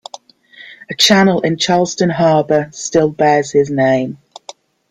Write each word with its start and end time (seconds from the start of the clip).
A 0.89 0.95
channel 0.95 1.41
in 1.41 1.57
Charleston 1.57 2.09
Harbor 2.09 2.69
still 2.73 3.11
bears 3.11 3.51
his 3.51 3.69
name. 3.69 4.17